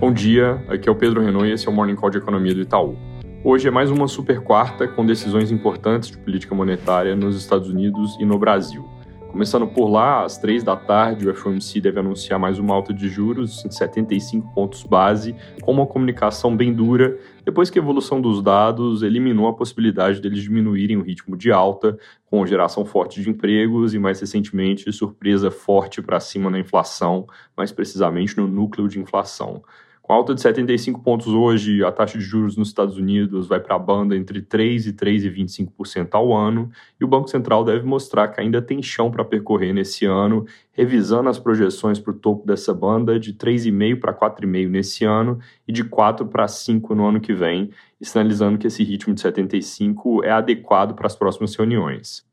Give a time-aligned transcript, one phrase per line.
[0.00, 2.54] Bom dia, aqui é o Pedro Renault e esse é o Morning Call de Economia
[2.54, 2.96] do Itaú.
[3.42, 8.16] Hoje é mais uma super quarta com decisões importantes de política monetária nos Estados Unidos
[8.20, 8.88] e no Brasil.
[9.26, 13.08] Começando por lá, às três da tarde, o FOMC deve anunciar mais uma alta de
[13.08, 18.40] juros em 75 pontos base, com uma comunicação bem dura, depois que a evolução dos
[18.40, 21.98] dados eliminou a possibilidade deles diminuírem o ritmo de alta,
[22.30, 27.26] com geração forte de empregos e, mais recentemente, surpresa forte para cima na inflação,
[27.56, 29.60] mais precisamente no núcleo de inflação.
[30.08, 33.76] Com alta de 75 pontos hoje, a taxa de juros nos Estados Unidos vai para
[33.76, 38.40] a banda entre 3 e 3,25% ao ano, e o Banco Central deve mostrar que
[38.40, 43.20] ainda tem chão para percorrer nesse ano, revisando as projeções para o topo dessa banda
[43.20, 47.68] de 3,5 para 4,5 nesse ano e de 4 para 5 no ano que vem,
[48.00, 52.27] sinalizando que esse ritmo de 75 é adequado para as próximas reuniões.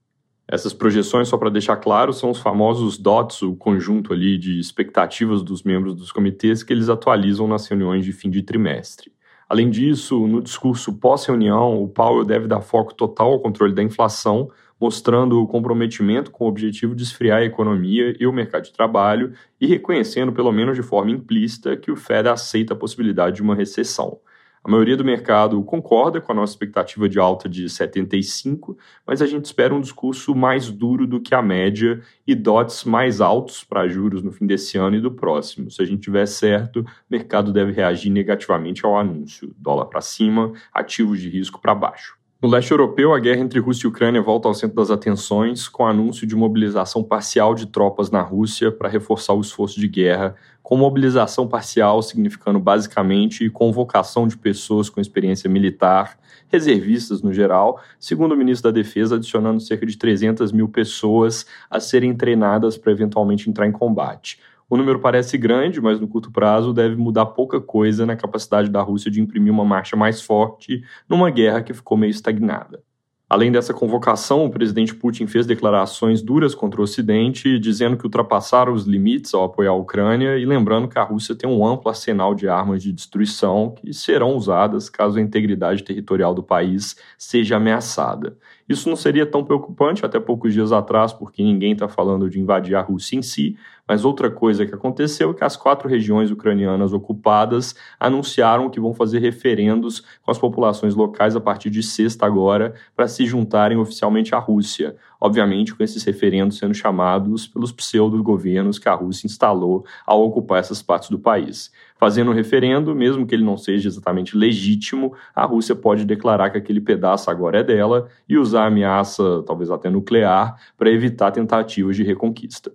[0.47, 5.41] Essas projeções, só para deixar claro, são os famosos DOTs, o conjunto ali de expectativas
[5.41, 9.11] dos membros dos comitês que eles atualizam nas reuniões de fim de trimestre.
[9.49, 14.51] Além disso, no discurso pós-reunião, o Powell deve dar foco total ao controle da inflação,
[14.79, 19.33] mostrando o comprometimento com o objetivo de esfriar a economia e o mercado de trabalho
[19.59, 23.55] e reconhecendo, pelo menos de forma implícita, que o Fed aceita a possibilidade de uma
[23.55, 24.19] recessão.
[24.65, 29.27] A maioria do mercado concorda com a nossa expectativa de alta de 75, mas a
[29.27, 33.87] gente espera um discurso mais duro do que a média e dots mais altos para
[33.87, 35.69] juros no fim desse ano e do próximo.
[35.69, 39.53] Se a gente tiver certo, o mercado deve reagir negativamente ao anúncio.
[39.55, 42.17] Dólar para cima, ativos de risco para baixo.
[42.41, 45.83] No leste europeu, a guerra entre Rússia e Ucrânia volta ao centro das atenções, com
[45.83, 50.35] o anúncio de mobilização parcial de tropas na Rússia para reforçar o esforço de guerra,
[50.61, 56.19] com mobilização parcial significando basicamente convocação de pessoas com experiência militar,
[56.49, 61.79] reservistas no geral, segundo o ministro da Defesa, adicionando cerca de 300 mil pessoas a
[61.79, 64.39] serem treinadas para eventualmente entrar em combate.
[64.67, 68.81] O número parece grande, mas no curto prazo deve mudar pouca coisa na capacidade da
[68.81, 72.81] Rússia de imprimir uma marcha mais forte numa guerra que ficou meio estagnada.
[73.27, 78.71] Além dessa convocação, o presidente Putin fez declarações duras contra o Ocidente, dizendo que ultrapassaram
[78.71, 82.35] os limites ao apoiar a Ucrânia e lembrando que a Rússia tem um amplo arsenal
[82.35, 88.37] de armas de destruição que serão usadas caso a integridade territorial do país seja ameaçada.
[88.67, 92.75] Isso não seria tão preocupante até poucos dias atrás, porque ninguém está falando de invadir
[92.75, 93.55] a Rússia em si,
[93.87, 98.95] mas outra coisa que aconteceu é que as quatro regiões ucranianas ocupadas anunciaram que vão
[98.95, 104.33] fazer referendos com as populações locais a partir de sexta agora para se juntarem oficialmente
[104.33, 104.95] à Rússia.
[105.21, 110.81] Obviamente, com esses referendos sendo chamados pelos pseudo-governos que a Rússia instalou ao ocupar essas
[110.81, 111.71] partes do país.
[111.97, 116.57] Fazendo o referendo, mesmo que ele não seja exatamente legítimo, a Rússia pode declarar que
[116.57, 121.95] aquele pedaço agora é dela e usar a ameaça, talvez até nuclear, para evitar tentativas
[121.95, 122.71] de reconquista.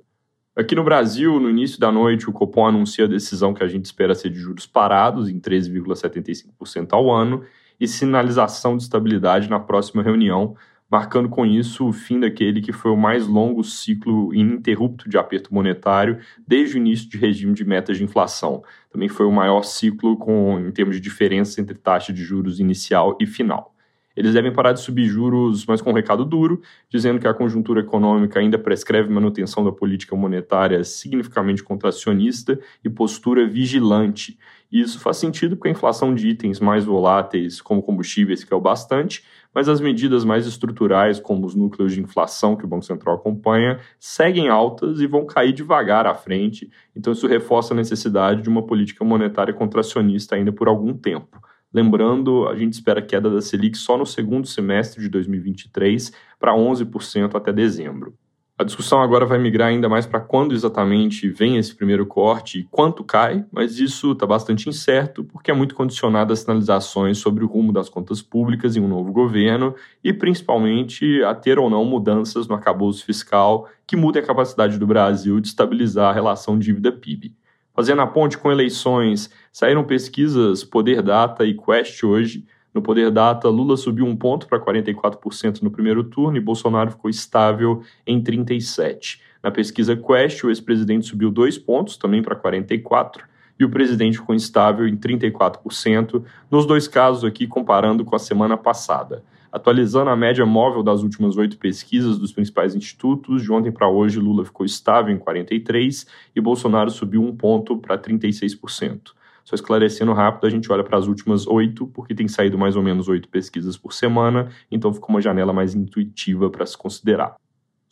[0.56, 3.84] Aqui no Brasil, no início da noite, o Copom anuncia a decisão que a gente
[3.84, 7.44] espera ser de juros parados em 13,75% ao ano
[7.78, 10.54] e sinalização de estabilidade na próxima reunião,
[10.90, 15.54] marcando com isso o fim daquele que foi o mais longo ciclo ininterrupto de aperto
[15.54, 18.64] monetário desde o início de regime de metas de inflação.
[18.90, 23.16] Também foi o maior ciclo com, em termos de diferença entre taxa de juros inicial
[23.20, 23.74] e final.
[24.20, 26.60] Eles devem parar de subir juros, mas com um recado duro,
[26.90, 33.48] dizendo que a conjuntura econômica ainda prescreve manutenção da política monetária significativamente contracionista e postura
[33.48, 34.38] vigilante.
[34.70, 38.56] E isso faz sentido porque a inflação de itens mais voláteis, como combustíveis, que é
[38.56, 42.84] o bastante, mas as medidas mais estruturais, como os núcleos de inflação que o Banco
[42.84, 46.70] Central acompanha, seguem altas e vão cair devagar à frente.
[46.94, 51.40] Então, isso reforça a necessidade de uma política monetária contracionista ainda por algum tempo.
[51.72, 57.34] Lembrando, a gente espera queda da Selic só no segundo semestre de 2023 para 11%
[57.34, 58.14] até dezembro.
[58.60, 62.64] A discussão agora vai migrar ainda mais para quando exatamente vem esse primeiro corte e
[62.64, 67.46] quanto cai, mas isso está bastante incerto porque é muito condicionado às sinalizações sobre o
[67.46, 72.46] rumo das contas públicas em um novo governo e principalmente a ter ou não mudanças
[72.48, 77.34] no acabouço fiscal que mudem a capacidade do Brasil de estabilizar a relação dívida-PIB.
[77.80, 82.44] Fazendo a ponte com eleições, saíram pesquisas Poder Data e Quest hoje.
[82.74, 87.08] No Poder Data, Lula subiu um ponto para 44% no primeiro turno e Bolsonaro ficou
[87.08, 89.18] estável em 37%.
[89.42, 93.22] Na pesquisa Quest, o ex-presidente subiu dois pontos, também para 44%,
[93.58, 98.58] e o presidente ficou instável em 34%, nos dois casos aqui comparando com a semana
[98.58, 99.24] passada.
[99.52, 104.20] Atualizando a média móvel das últimas oito pesquisas dos principais institutos, de ontem para hoje,
[104.20, 106.06] Lula ficou estável em 43%
[106.36, 109.10] e Bolsonaro subiu um ponto para 36%.
[109.44, 112.82] Só esclarecendo rápido, a gente olha para as últimas oito, porque tem saído mais ou
[112.82, 117.34] menos oito pesquisas por semana, então ficou uma janela mais intuitiva para se considerar.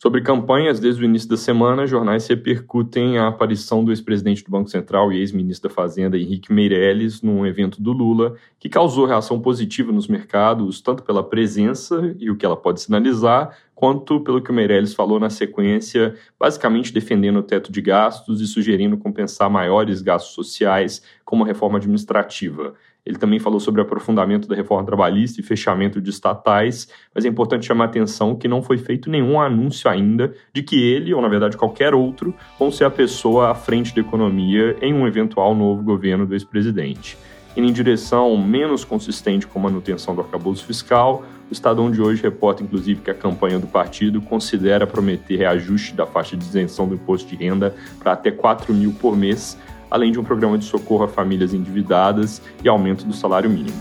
[0.01, 4.69] Sobre campanhas, desde o início da semana, jornais repercutem a aparição do ex-presidente do Banco
[4.69, 9.91] Central e ex-ministro da Fazenda, Henrique Meirelles, num evento do Lula, que causou reação positiva
[9.91, 14.53] nos mercados, tanto pela presença e o que ela pode sinalizar, quanto pelo que o
[14.53, 20.33] Meirelles falou na sequência, basicamente defendendo o teto de gastos e sugerindo compensar maiores gastos
[20.33, 22.73] sociais como reforma administrativa.
[23.09, 27.65] Ele também falou sobre aprofundamento da reforma trabalhista e fechamento de estatais, mas é importante
[27.65, 31.27] chamar a atenção que não foi feito nenhum anúncio ainda de que ele, ou na
[31.27, 35.81] verdade qualquer outro, vão ser a pessoa à frente da economia em um eventual novo
[35.81, 37.17] governo do ex-presidente.
[37.57, 42.21] Indo em direção menos consistente com a manutenção do arcabouço fiscal, o Estadão de hoje
[42.21, 46.93] reporta, inclusive, que a campanha do partido considera prometer reajuste da faixa de isenção do
[46.93, 49.57] imposto de renda para até 4 mil por mês,
[49.89, 53.79] além de um programa de socorro a famílias endividadas e aumento do salário mínimo.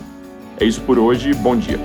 [0.59, 1.79] É isso por hoje, bom dia.